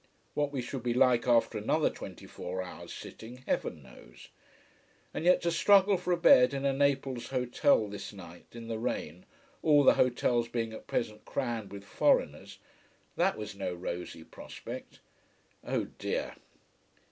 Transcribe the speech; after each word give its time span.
What 0.33 0.51
we 0.51 0.63
should 0.63 0.81
be 0.81 0.95
like 0.95 1.27
after 1.27 1.59
another 1.59 1.91
twenty 1.91 2.25
four 2.25 2.63
hours' 2.63 2.91
sitting, 2.91 3.43
heaven 3.45 3.83
knows. 3.83 4.29
And 5.13 5.25
yet 5.25 5.43
to 5.43 5.51
struggle 5.51 5.95
for 5.95 6.11
a 6.11 6.17
bed 6.17 6.55
in 6.55 6.65
a 6.65 6.73
Naples 6.73 7.27
hotel 7.27 7.87
this 7.87 8.11
night, 8.11 8.47
in 8.51 8.67
the 8.67 8.79
rain, 8.79 9.27
all 9.61 9.83
the 9.83 9.93
hotels 9.93 10.47
being 10.47 10.73
at 10.73 10.87
present 10.87 11.23
crammed 11.23 11.71
with 11.71 11.83
foreigners, 11.85 12.57
that 13.15 13.37
was 13.37 13.53
no 13.55 13.75
rosy 13.75 14.23
prospect. 14.23 15.01
Oh 15.63 15.83
dear! 15.99 16.33